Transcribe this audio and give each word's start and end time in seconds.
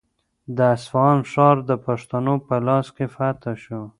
د 0.57 0.57
اصفهان 0.75 1.19
ښار 1.31 1.57
د 1.69 1.71
پښتنو 1.85 2.35
په 2.47 2.55
لاس 2.67 2.85
فتح 3.15 3.55
شو. 3.63 3.81